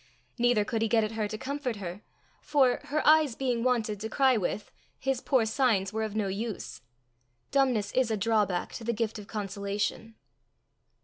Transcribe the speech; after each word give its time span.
Neither 0.39 0.65
could 0.65 0.81
he 0.81 0.87
get 0.87 1.03
at 1.03 1.11
her 1.11 1.27
to 1.27 1.37
comfort 1.37 1.75
her, 1.75 2.01
for, 2.41 2.79
her 2.85 3.05
eyes 3.05 3.35
being 3.35 3.61
wanted 3.63 3.99
to 3.99 4.09
cry 4.09 4.35
with, 4.35 4.71
his 4.99 5.21
poor 5.21 5.45
signs 5.45 5.93
were 5.93 6.01
of 6.01 6.15
no 6.15 6.27
use. 6.27 6.81
Dumbness 7.51 7.91
is 7.91 8.09
a 8.09 8.17
drawback 8.17 8.73
to 8.73 8.83
the 8.83 8.93
gift 8.93 9.19
of 9.19 9.27
consolation. 9.27 10.15